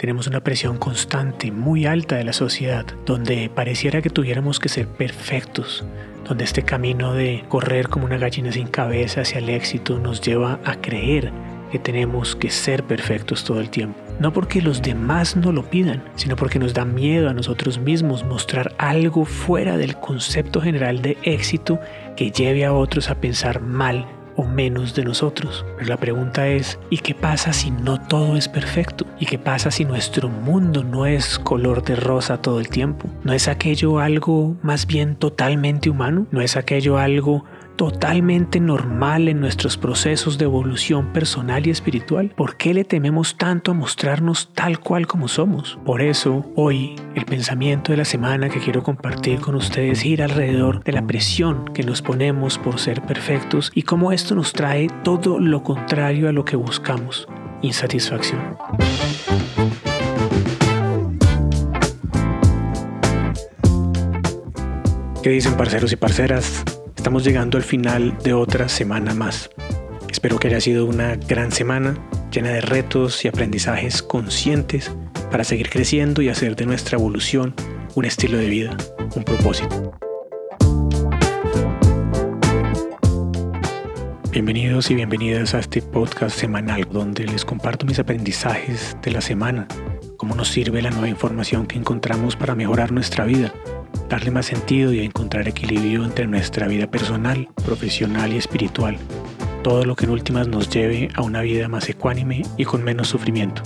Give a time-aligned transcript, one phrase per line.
[0.00, 4.88] Tenemos una presión constante, muy alta de la sociedad, donde pareciera que tuviéramos que ser
[4.88, 5.84] perfectos,
[6.26, 10.58] donde este camino de correr como una gallina sin cabeza hacia el éxito nos lleva
[10.64, 11.30] a creer
[11.70, 14.00] que tenemos que ser perfectos todo el tiempo.
[14.18, 18.24] No porque los demás no lo pidan, sino porque nos da miedo a nosotros mismos
[18.24, 21.78] mostrar algo fuera del concepto general de éxito
[22.16, 25.64] que lleve a otros a pensar mal o menos de nosotros.
[25.76, 29.06] Pero la pregunta es, ¿y qué pasa si no todo es perfecto?
[29.18, 33.08] ¿Y qué pasa si nuestro mundo no es color de rosa todo el tiempo?
[33.24, 36.26] ¿No es aquello algo más bien totalmente humano?
[36.30, 37.44] ¿No es aquello algo
[37.80, 42.28] totalmente normal en nuestros procesos de evolución personal y espiritual?
[42.36, 45.78] ¿Por qué le tememos tanto a mostrarnos tal cual como somos?
[45.86, 50.84] Por eso, hoy, el pensamiento de la semana que quiero compartir con ustedes gira alrededor
[50.84, 55.38] de la presión que nos ponemos por ser perfectos y cómo esto nos trae todo
[55.40, 57.26] lo contrario a lo que buscamos,
[57.62, 58.58] insatisfacción.
[65.22, 66.62] ¿Qué dicen parceros y parceras?
[67.00, 69.48] Estamos llegando al final de otra semana más.
[70.10, 71.96] Espero que haya sido una gran semana
[72.30, 74.94] llena de retos y aprendizajes conscientes
[75.30, 77.54] para seguir creciendo y hacer de nuestra evolución
[77.94, 78.76] un estilo de vida,
[79.16, 79.94] un propósito.
[84.30, 89.66] Bienvenidos y bienvenidas a este podcast semanal donde les comparto mis aprendizajes de la semana,
[90.18, 93.54] cómo nos sirve la nueva información que encontramos para mejorar nuestra vida
[94.08, 98.96] darle más sentido y encontrar equilibrio entre nuestra vida personal, profesional y espiritual,
[99.62, 103.08] todo lo que en últimas nos lleve a una vida más ecuánime y con menos
[103.08, 103.62] sufrimiento.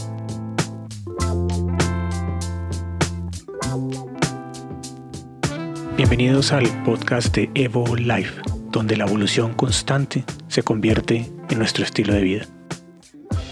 [5.96, 12.12] Bienvenidos al podcast de Evo Life, donde la evolución constante se convierte en nuestro estilo
[12.12, 12.46] de vida.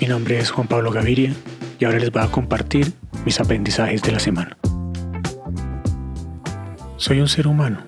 [0.00, 1.32] Mi nombre es Juan Pablo Gaviria
[1.78, 2.92] y ahora les voy a compartir
[3.24, 4.58] mis aprendizajes de la semana.
[7.02, 7.84] Soy un ser humano.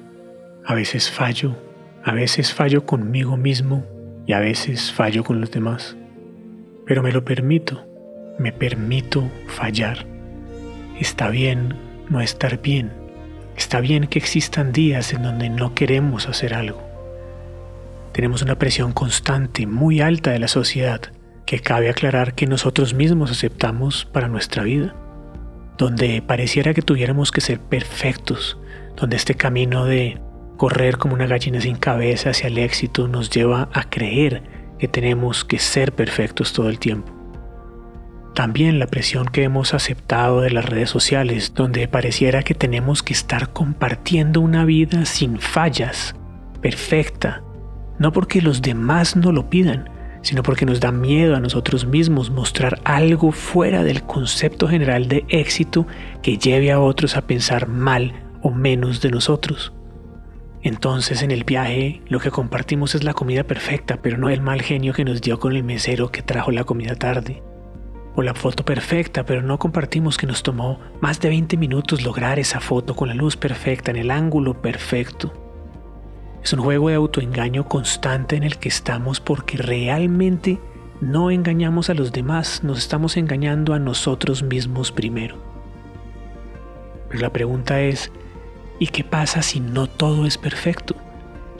[0.67, 1.55] A veces fallo,
[2.03, 3.87] a veces fallo conmigo mismo
[4.27, 5.97] y a veces fallo con los demás.
[6.85, 7.87] Pero me lo permito,
[8.41, 10.05] me permito fallar.
[10.99, 11.77] Está bien
[12.11, 12.93] no estar bien.
[13.57, 16.83] Está bien que existan días en donde no queremos hacer algo.
[18.11, 21.01] Tenemos una presión constante, muy alta de la sociedad,
[21.47, 24.93] que cabe aclarar que nosotros mismos aceptamos para nuestra vida,
[25.79, 28.59] donde pareciera que tuviéramos que ser perfectos,
[28.97, 30.21] donde este camino de
[30.57, 34.43] correr como una gallina sin cabeza hacia el éxito nos lleva a creer
[34.79, 37.13] que tenemos que ser perfectos todo el tiempo.
[38.35, 43.13] También la presión que hemos aceptado de las redes sociales, donde pareciera que tenemos que
[43.13, 46.17] estar compartiendo una vida sin fallas,
[46.61, 47.43] perfecta,
[47.99, 49.89] no porque los demás no lo pidan,
[50.23, 55.25] sino porque nos da miedo a nosotros mismos mostrar algo fuera del concepto general de
[55.29, 55.87] éxito
[56.23, 59.73] que lleve a otros a pensar mal o menos de nosotros.
[60.63, 64.61] Entonces en el viaje lo que compartimos es la comida perfecta, pero no el mal
[64.63, 67.43] genio que nos dio con el mesero que trajo la comida tarde.
[68.15, 72.39] O la foto perfecta, pero no compartimos que nos tomó más de 20 minutos lograr
[72.39, 75.33] esa foto con la luz perfecta, en el ángulo perfecto.
[76.43, 80.61] Es un juego de autoengaño constante en el que estamos porque realmente
[81.01, 85.39] no engañamos a los demás, nos estamos engañando a nosotros mismos primero.
[87.09, 88.13] Pero la pregunta es,
[88.85, 90.95] ¿Y qué pasa si no todo es perfecto?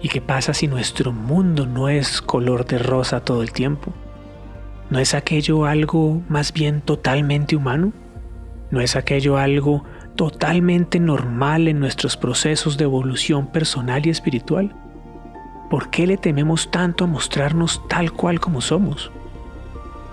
[0.03, 3.95] ¿Y qué pasa si nuestro mundo no es color de rosa todo el tiempo?
[4.91, 7.95] ¿No es aquello algo más bien totalmente humano?
[8.71, 9.85] ¿No es aquello algo
[10.17, 14.77] totalmente normal en nuestros procesos de evolución personal y espiritual?
[15.71, 19.11] ¿Por qué le tememos tanto a mostrarnos tal cual como somos?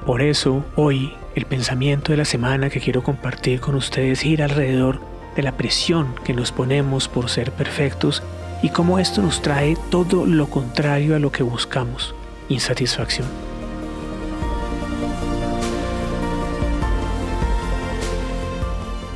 [0.05, 5.10] Por eso, hoy, el pensamiento de la semana que quiero compartir con ustedes gira alrededor
[5.35, 8.23] de la presión que nos ponemos por ser perfectos
[8.61, 12.13] y cómo esto nos trae todo lo contrario a lo que buscamos,
[12.49, 13.27] insatisfacción.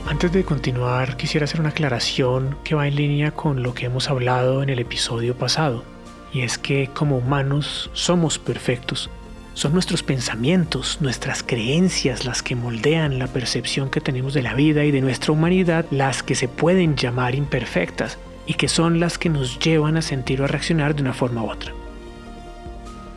[0.07, 4.09] Antes de continuar, quisiera hacer una aclaración que va en línea con lo que hemos
[4.09, 5.83] hablado en el episodio pasado,
[6.31, 9.09] y es que como humanos somos perfectos,
[9.55, 14.83] son nuestros pensamientos, nuestras creencias las que moldean la percepción que tenemos de la vida
[14.83, 19.29] y de nuestra humanidad, las que se pueden llamar imperfectas y que son las que
[19.29, 21.71] nos llevan a sentir o a reaccionar de una forma u otra.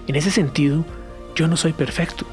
[0.07, 0.87] En ese sentido,
[1.35, 2.25] yo no soy perfecto.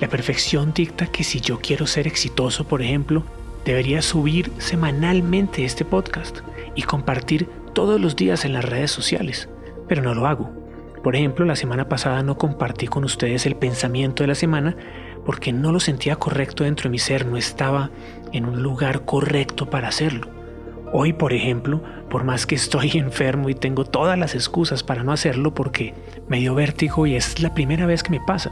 [0.00, 3.24] La perfección dicta que si yo quiero ser exitoso, por ejemplo,
[3.64, 6.40] debería subir semanalmente este podcast
[6.74, 9.48] y compartir todos los días en las redes sociales,
[9.88, 10.65] pero no lo hago
[11.06, 14.76] por ejemplo, la semana pasada no compartí con ustedes el pensamiento de la semana
[15.24, 17.92] porque no lo sentía correcto dentro de mi ser, no estaba
[18.32, 20.28] en un lugar correcto para hacerlo.
[20.92, 21.80] Hoy, por ejemplo,
[22.10, 25.94] por más que estoy enfermo y tengo todas las excusas para no hacerlo porque
[26.26, 28.50] me dio vértigo y es la primera vez que me pasa.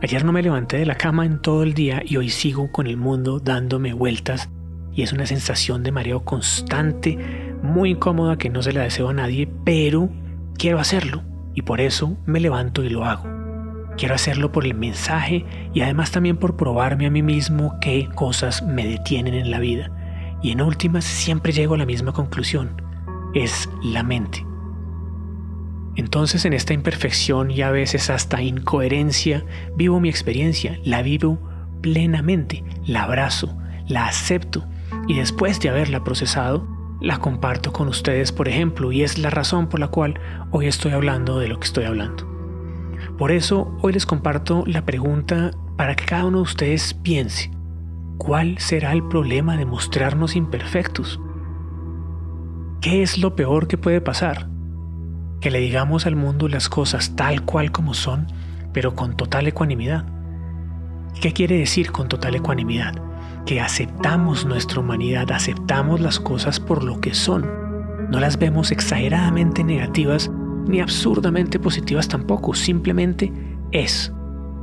[0.00, 2.86] Ayer no me levanté de la cama en todo el día y hoy sigo con
[2.86, 4.48] el mundo dándome vueltas
[4.92, 7.18] y es una sensación de mareo constante,
[7.64, 10.08] muy incómoda que no se la deseo a nadie, pero
[10.56, 11.24] quiero hacerlo
[11.60, 13.28] y por eso me levanto y lo hago.
[13.98, 18.62] Quiero hacerlo por el mensaje y además también por probarme a mí mismo qué cosas
[18.62, 19.90] me detienen en la vida.
[20.42, 22.80] Y en últimas siempre llego a la misma conclusión.
[23.34, 24.46] Es la mente.
[25.96, 29.44] Entonces en esta imperfección y a veces hasta incoherencia
[29.76, 31.38] vivo mi experiencia, la vivo
[31.82, 33.54] plenamente, la abrazo,
[33.86, 34.64] la acepto
[35.08, 36.66] y después de haberla procesado,
[37.00, 40.20] la comparto con ustedes, por ejemplo, y es la razón por la cual
[40.50, 42.28] hoy estoy hablando de lo que estoy hablando.
[43.16, 47.50] Por eso hoy les comparto la pregunta para que cada uno de ustedes piense,
[48.18, 51.20] ¿cuál será el problema de mostrarnos imperfectos?
[52.80, 54.48] ¿Qué es lo peor que puede pasar?
[55.40, 58.26] Que le digamos al mundo las cosas tal cual como son,
[58.72, 60.04] pero con total ecuanimidad.
[61.20, 63.09] ¿Qué quiere decir con total ecuanimidad?
[63.46, 67.46] Que aceptamos nuestra humanidad, aceptamos las cosas por lo que son.
[68.10, 70.30] No las vemos exageradamente negativas
[70.66, 73.32] ni absurdamente positivas tampoco, simplemente
[73.72, 74.12] es.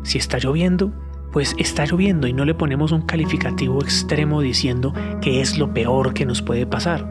[0.03, 0.93] Si está lloviendo,
[1.31, 6.13] pues está lloviendo y no le ponemos un calificativo extremo diciendo que es lo peor
[6.13, 7.07] que nos puede pasar.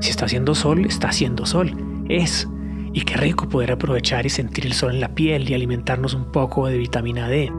[0.00, 1.76] Si está haciendo sol, está haciendo sol,
[2.08, 2.48] es.
[2.92, 6.30] Y qué rico poder aprovechar y sentir el sol en la piel y alimentarnos un
[6.30, 7.52] poco de vitamina D.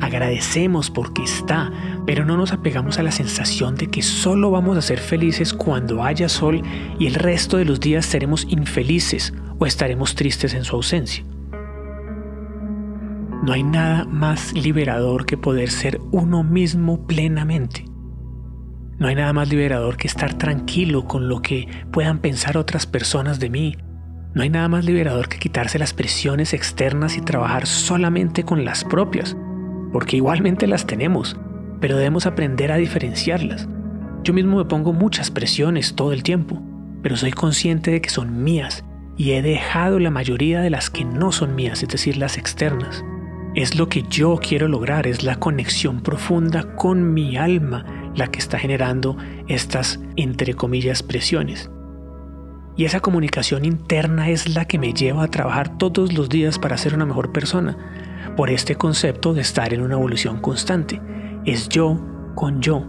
[0.00, 1.72] Agradecemos porque está,
[2.06, 6.02] pero no nos apegamos a la sensación de que solo vamos a ser felices cuando
[6.02, 6.62] haya sol
[6.98, 11.24] y el resto de los días seremos infelices o estaremos tristes en su ausencia.
[13.44, 17.84] No hay nada más liberador que poder ser uno mismo plenamente.
[18.98, 23.40] No hay nada más liberador que estar tranquilo con lo que puedan pensar otras personas
[23.40, 23.76] de mí.
[24.34, 28.82] No hay nada más liberador que quitarse las presiones externas y trabajar solamente con las
[28.82, 29.36] propias,
[29.94, 31.36] porque igualmente las tenemos,
[31.80, 33.68] pero debemos aprender a diferenciarlas.
[34.24, 36.60] Yo mismo me pongo muchas presiones todo el tiempo,
[37.00, 38.84] pero soy consciente de que son mías
[39.16, 43.04] y he dejado la mayoría de las que no son mías, es decir, las externas.
[43.54, 48.40] Es lo que yo quiero lograr, es la conexión profunda con mi alma la que
[48.40, 49.16] está generando
[49.46, 51.70] estas, entre comillas, presiones.
[52.76, 56.78] Y esa comunicación interna es la que me lleva a trabajar todos los días para
[56.78, 57.78] ser una mejor persona,
[58.36, 61.00] por este concepto de estar en una evolución constante.
[61.44, 62.00] Es yo
[62.34, 62.84] con yo.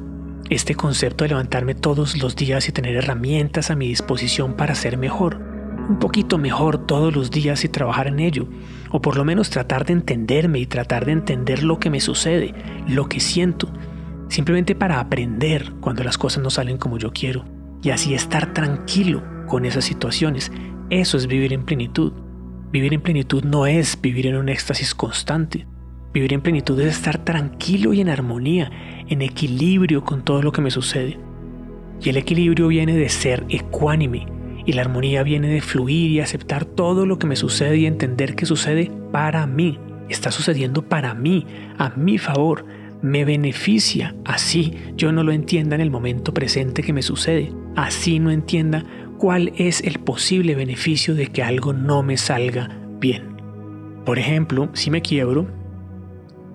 [0.50, 4.98] Este concepto de levantarme todos los días y tener herramientas a mi disposición para ser
[4.98, 5.56] mejor
[5.90, 8.48] un poquito mejor todos los días y trabajar en ello,
[8.92, 12.54] o por lo menos tratar de entenderme y tratar de entender lo que me sucede,
[12.88, 13.72] lo que siento,
[14.30, 17.46] simplemente para aprender cuando las cosas no salen como yo quiero,
[17.84, 20.52] y así estar tranquilo con esas situaciones.
[20.90, 22.14] Eso es vivir en plenitud.
[22.76, 25.66] Vivir en plenitud no es vivir en un éxtasis constante.
[26.14, 28.70] Vivir en plenitud es estar tranquilo y en armonía,
[29.08, 31.18] en equilibrio con todo lo que me sucede.
[32.02, 34.26] Y el equilibrio viene de ser ecuánime,
[34.66, 38.36] y la armonía viene de fluir y aceptar todo lo que me sucede y entender
[38.36, 39.80] que sucede para mí.
[40.10, 42.66] Está sucediendo para mí, a mi favor.
[43.02, 44.18] Me beneficia.
[44.26, 47.54] Así yo no lo entienda en el momento presente que me sucede.
[47.78, 48.84] Así no entienda
[49.18, 52.70] cuál es el posible beneficio de que algo no me salga
[53.00, 53.36] bien.
[54.06, 55.48] Por ejemplo, si me quiebro,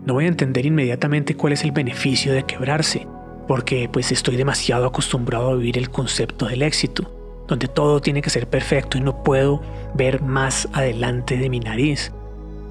[0.07, 3.07] no voy a entender inmediatamente cuál es el beneficio de quebrarse,
[3.49, 8.31] porque pues estoy demasiado acostumbrado a vivir el concepto del éxito donde todo tiene que
[8.31, 9.61] ser perfecto y no puedo
[9.95, 12.13] ver más adelante de mi nariz.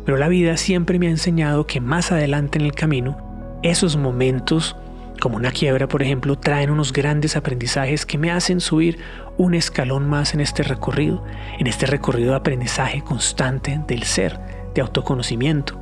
[0.06, 3.18] Pero la vida siempre me ha enseñado que más adelante en el camino,
[3.62, 4.78] esos momentos,
[5.20, 9.00] como una quiebra por ejemplo, traen unos grandes aprendizajes que me hacen subir
[9.38, 11.24] un escalón más en este recorrido,
[11.58, 14.40] en este recorrido de aprendizaje constante del ser,
[14.74, 15.80] de autoconocimiento.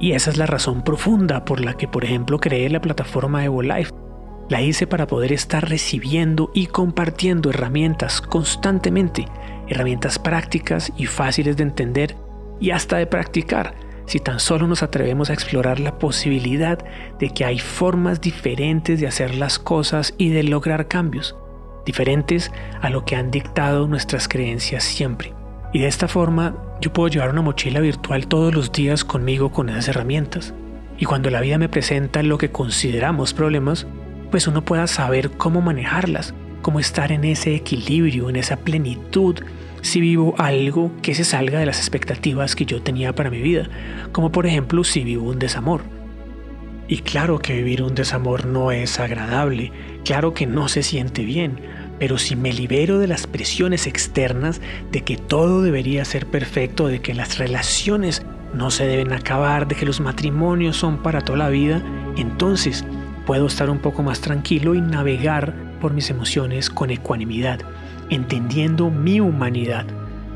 [0.00, 3.92] Y esa es la razón profunda por la que, por ejemplo, creé la plataforma EvoLife
[4.48, 9.26] la hice para poder estar recibiendo y compartiendo herramientas constantemente,
[9.68, 12.16] herramientas prácticas y fáciles de entender
[12.60, 13.74] y hasta de practicar,
[14.06, 16.78] si tan solo nos atrevemos a explorar la posibilidad
[17.18, 21.36] de que hay formas diferentes de hacer las cosas y de lograr cambios,
[21.86, 25.32] diferentes a lo que han dictado nuestras creencias siempre.
[25.72, 29.68] Y de esta forma yo puedo llevar una mochila virtual todos los días conmigo con
[29.68, 30.54] esas herramientas.
[30.98, 33.86] Y cuando la vida me presenta lo que consideramos problemas,
[34.30, 39.40] pues uno pueda saber cómo manejarlas, cómo estar en ese equilibrio, en esa plenitud,
[39.84, 43.68] si vivo algo que se salga de las expectativas que yo tenía para mi vida,
[44.12, 45.82] como por ejemplo si vivo un desamor.
[46.88, 49.72] Y claro que vivir un desamor no es agradable,
[50.02, 51.60] claro que no se siente bien,
[51.98, 57.02] pero si me libero de las presiones externas de que todo debería ser perfecto, de
[57.02, 58.24] que las relaciones
[58.54, 61.82] no se deben acabar, de que los matrimonios son para toda la vida,
[62.16, 62.86] entonces
[63.26, 67.60] puedo estar un poco más tranquilo y navegar por mis emociones con ecuanimidad,
[68.10, 69.86] entendiendo mi humanidad,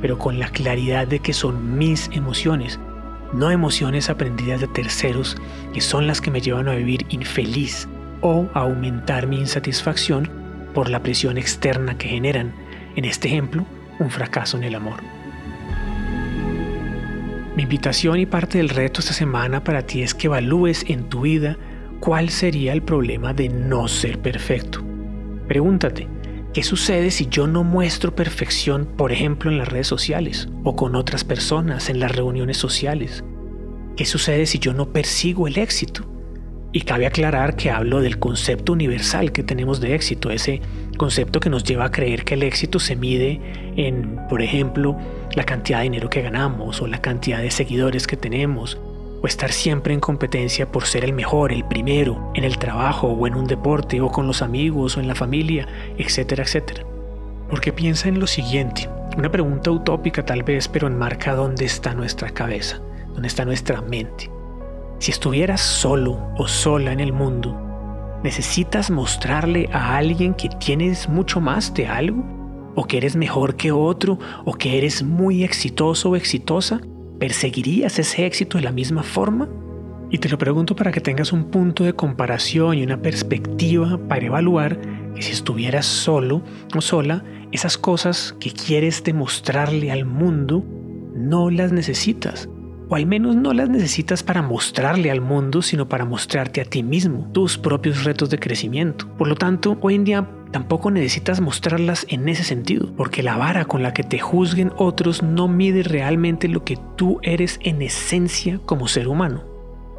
[0.00, 2.78] pero con la claridad de que son mis emociones
[3.32, 5.36] no emociones aprendidas de terceros
[5.74, 7.88] que son las que me llevan a vivir infeliz
[8.20, 10.30] o a aumentar mi insatisfacción
[10.74, 12.52] por la presión externa que generan,
[12.96, 13.64] en este ejemplo,
[13.98, 15.00] un fracaso en el amor.
[17.56, 21.22] Mi invitación y parte del reto esta semana para ti es que evalúes en tu
[21.22, 21.56] vida
[22.00, 24.82] cuál sería el problema de no ser perfecto.
[25.48, 26.06] Pregúntate,
[26.58, 30.96] ¿Qué sucede si yo no muestro perfección, por ejemplo, en las redes sociales o con
[30.96, 33.22] otras personas en las reuniones sociales?
[33.96, 36.02] ¿Qué sucede si yo no persigo el éxito?
[36.72, 40.60] Y cabe aclarar que hablo del concepto universal que tenemos de éxito, ese
[40.96, 43.40] concepto que nos lleva a creer que el éxito se mide
[43.76, 44.98] en, por ejemplo,
[45.36, 48.80] la cantidad de dinero que ganamos o la cantidad de seguidores que tenemos
[49.22, 53.26] o estar siempre en competencia por ser el mejor, el primero, en el trabajo o
[53.26, 56.84] en un deporte o con los amigos o en la familia, etcétera, etcétera.
[57.50, 62.30] Porque piensa en lo siguiente, una pregunta utópica tal vez, pero enmarca dónde está nuestra
[62.30, 62.80] cabeza,
[63.12, 64.30] dónde está nuestra mente.
[64.98, 67.56] Si estuvieras solo o sola en el mundo,
[68.22, 72.24] ¿necesitas mostrarle a alguien que tienes mucho más de algo?
[72.74, 74.18] ¿O que eres mejor que otro?
[74.44, 76.80] ¿O que eres muy exitoso o exitosa?
[77.18, 79.48] ¿Perseguirías ese éxito de la misma forma?
[80.10, 84.26] Y te lo pregunto para que tengas un punto de comparación y una perspectiva para
[84.26, 84.80] evaluar
[85.14, 86.42] que si estuvieras solo
[86.74, 90.64] o sola, esas cosas que quieres demostrarle al mundo,
[91.14, 92.48] no las necesitas.
[92.88, 96.82] O al menos no las necesitas para mostrarle al mundo, sino para mostrarte a ti
[96.82, 99.08] mismo, tus propios retos de crecimiento.
[99.18, 103.64] Por lo tanto, hoy en día tampoco necesitas mostrarlas en ese sentido, porque la vara
[103.64, 108.60] con la que te juzguen otros no mide realmente lo que tú eres en esencia
[108.64, 109.44] como ser humano.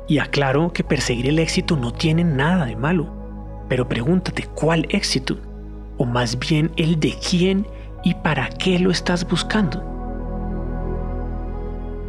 [0.08, 3.14] Y aclaro que perseguir el éxito no tiene nada de malo,
[3.70, 5.38] pero pregúntate cuál éxito,
[5.98, 7.68] o más bien el de quién
[8.04, 9.84] y para qué lo estás buscando.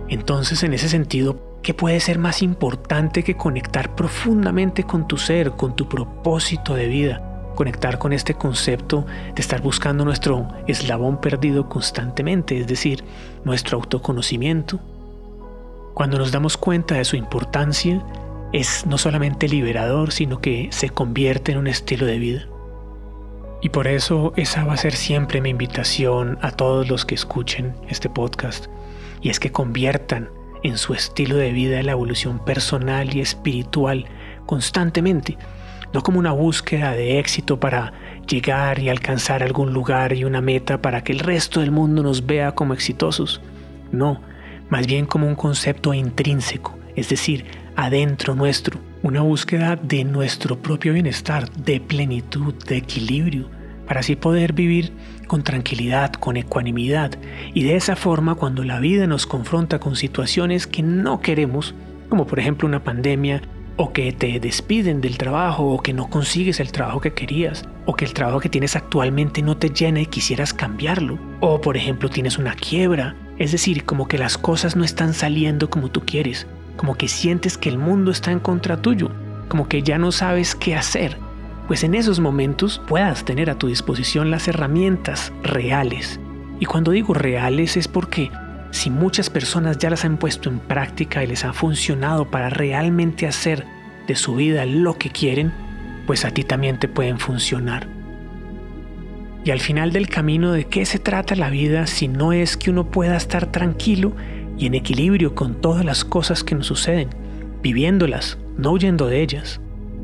[0.09, 5.53] Entonces, en ese sentido, ¿qué puede ser más importante que conectar profundamente con tu ser,
[5.53, 7.30] con tu propósito de vida?
[7.55, 13.05] Conectar con este concepto de estar buscando nuestro eslabón perdido constantemente, es decir,
[13.45, 14.81] nuestro autoconocimiento.
[15.95, 18.05] Cuando nos damos cuenta de su importancia,
[18.53, 22.47] es no solamente liberador, sino que se convierte en un estilo de vida.
[23.63, 27.75] Y por eso esa va a ser siempre mi invitación a todos los que escuchen
[27.89, 28.67] este podcast,
[29.21, 30.31] y es que conviertan
[30.63, 34.07] en su estilo de vida la evolución personal y espiritual
[34.47, 35.39] constantemente
[35.93, 37.93] no como una búsqueda de éxito para
[38.29, 42.27] llegar y alcanzar algún lugar y una meta para que el resto del mundo nos
[42.27, 43.41] vea como exitosos.
[43.93, 44.21] No,
[44.69, 47.45] más bien como un concepto intrínseco, es decir,
[47.77, 53.49] adentro nuestro, una búsqueda de nuestro propio bienestar, de plenitud, de equilibrio,
[53.87, 54.93] para así poder vivir
[55.27, 57.13] con tranquilidad, con ecuanimidad,
[57.55, 61.75] y de esa forma cuando la vida nos confronta con situaciones que no queremos,
[62.09, 63.43] como por ejemplo una pandemia,
[63.83, 67.95] o que te despiden del trabajo o que no consigues el trabajo que querías o
[67.95, 71.19] que el trabajo que tienes actualmente no te llena y quisieras cambiarlo.
[71.41, 75.71] O por ejemplo tienes una quiebra, es decir, como que las cosas no están saliendo
[75.71, 76.47] como tú quieres,
[76.77, 79.11] como que sientes que el mundo está en contra tuyo,
[79.49, 81.17] como que ya no sabes qué hacer,
[81.67, 86.21] pues en esos momentos puedas tener a tu disposición las herramientas reales.
[86.59, 88.31] Y cuando digo reales es porque
[88.71, 93.27] si muchas personas ya las han puesto en práctica y les ha funcionado para realmente
[93.27, 93.65] hacer
[94.07, 95.53] de su vida lo que quieren,
[96.07, 97.89] pues a ti también te pueden funcionar.
[99.45, 102.71] Y al final del camino, ¿de qué se trata la vida si no es que
[102.71, 104.13] uno pueda estar tranquilo
[104.59, 107.09] y en equilibrio con todas las cosas que nos suceden,
[107.63, 109.61] viviéndolas, no huyendo de ellas?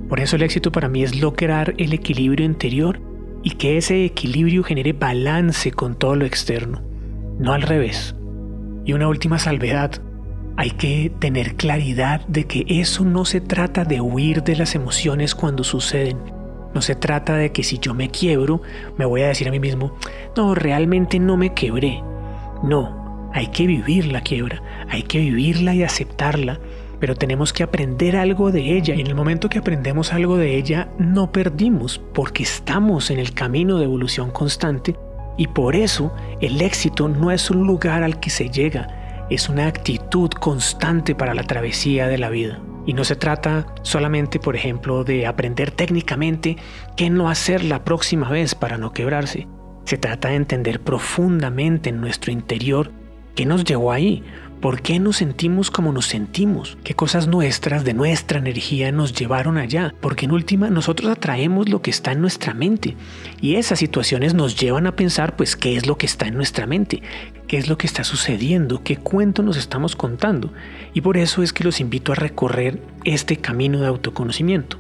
[0.09, 3.01] Por eso el éxito para mí es lograr el equilibrio interior
[3.43, 6.83] y que ese equilibrio genere balance con todo lo externo,
[7.39, 8.15] no al revés.
[8.87, 9.91] Y una última salvedad,
[10.57, 15.35] hay que tener claridad de que eso no se trata de huir de las emociones
[15.35, 16.19] cuando suceden.
[16.73, 18.63] No se trata de que si yo me quiebro,
[18.97, 19.97] me voy a decir a mí mismo,
[20.37, 22.01] no, realmente no me quebré.
[22.63, 26.61] No, hay que vivir la quiebra, hay que vivirla y aceptarla,
[27.01, 30.57] pero tenemos que aprender algo de ella y en el momento que aprendemos algo de
[30.57, 34.97] ella no perdimos porque estamos en el camino de evolución constante
[35.37, 39.67] y por eso el éxito no es un lugar al que se llega, es una
[39.67, 42.61] actitud constante para la travesía de la vida.
[42.87, 46.57] Y no se trata solamente, por ejemplo, de aprender técnicamente
[46.97, 49.49] qué no hacer la próxima vez para no quebrarse.
[49.85, 52.93] Se trata de entender profundamente en nuestro interior
[53.35, 54.25] qué nos llevó ahí,
[54.61, 56.79] ¿Por qué nos sentimos como nos sentimos?
[56.83, 59.95] ¿Qué cosas nuestras, de nuestra energía, nos llevaron allá?
[60.01, 62.97] Porque en última nosotros atraemos lo que está en nuestra mente.
[63.43, 66.67] Y esas situaciones nos llevan a pensar, pues, qué es lo que está en nuestra
[66.67, 67.03] mente,
[67.49, 70.51] qué es lo que está sucediendo, qué cuento nos estamos contando.
[70.95, 74.79] Y por eso es que los invito a recorrer este camino de autoconocimiento.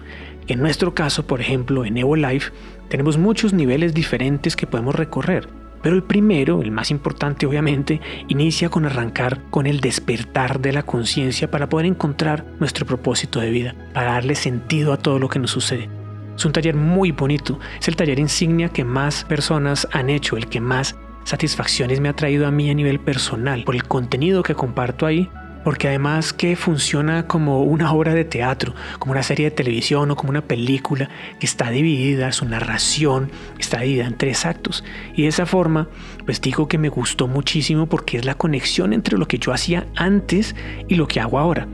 [0.48, 2.50] En nuestro caso, por ejemplo, en Evo Life,
[2.88, 5.65] tenemos muchos niveles diferentes que podemos recorrer.
[5.82, 10.82] Pero el primero, el más importante obviamente, inicia con arrancar con el despertar de la
[10.82, 15.38] conciencia para poder encontrar nuestro propósito de vida, para darle sentido a todo lo que
[15.38, 15.88] nos sucede.
[16.36, 20.48] Es un taller muy bonito, es el taller insignia que más personas han hecho, el
[20.48, 24.54] que más satisfacciones me ha traído a mí a nivel personal, por el contenido que
[24.54, 25.30] comparto ahí
[25.66, 30.14] porque además que funciona como una obra de teatro, como una serie de televisión o
[30.14, 34.84] como una película que está dividida, su narración está dividida en tres actos.
[35.16, 35.88] Y de esa forma,
[36.24, 39.88] pues digo que me gustó muchísimo porque es la conexión entre lo que yo hacía
[39.96, 40.54] antes
[40.86, 41.66] y lo que hago ahora.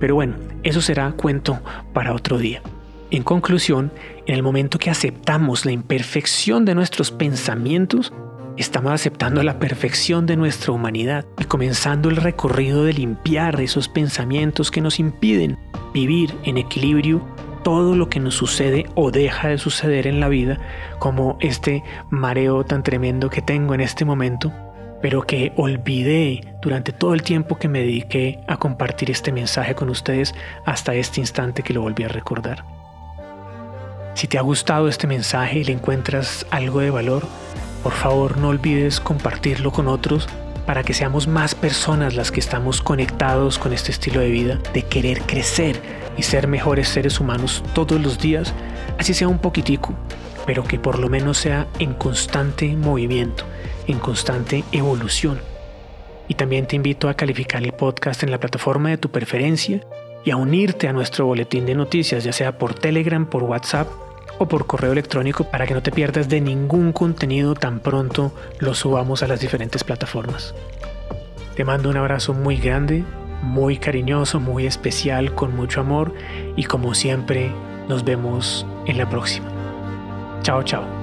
[0.00, 1.60] Pero bueno, eso será cuento
[1.92, 2.62] para otro día.
[3.10, 3.92] En conclusión,
[4.26, 8.14] en el momento que aceptamos la imperfección de nuestros pensamientos,
[8.56, 14.70] Estamos aceptando la perfección de nuestra humanidad y comenzando el recorrido de limpiar esos pensamientos
[14.70, 15.58] que nos impiden
[15.92, 17.20] vivir en equilibrio
[17.62, 20.58] todo lo que nos sucede o deja de suceder en la vida,
[20.98, 24.50] como este mareo tan tremendo que tengo en este momento,
[25.02, 29.90] pero que olvidé durante todo el tiempo que me dediqué a compartir este mensaje con
[29.90, 30.34] ustedes
[30.64, 32.64] hasta este instante que lo volví a recordar.
[34.14, 37.26] Si te ha gustado este mensaje y le encuentras algo de valor,
[37.82, 40.28] por favor, no olvides compartirlo con otros
[40.66, 44.82] para que seamos más personas las que estamos conectados con este estilo de vida, de
[44.82, 45.80] querer crecer
[46.16, 48.52] y ser mejores seres humanos todos los días,
[48.98, 49.94] así sea un poquitico,
[50.44, 53.44] pero que por lo menos sea en constante movimiento,
[53.86, 55.40] en constante evolución.
[56.28, 59.80] Y también te invito a calificar el podcast en la plataforma de tu preferencia
[60.24, 63.86] y a unirte a nuestro boletín de noticias, ya sea por Telegram, por WhatsApp
[64.38, 68.74] o por correo electrónico para que no te pierdas de ningún contenido tan pronto lo
[68.74, 70.54] subamos a las diferentes plataformas.
[71.54, 73.04] Te mando un abrazo muy grande,
[73.42, 76.12] muy cariñoso, muy especial, con mucho amor
[76.56, 77.50] y como siempre
[77.88, 79.48] nos vemos en la próxima.
[80.42, 80.95] Chao, chao.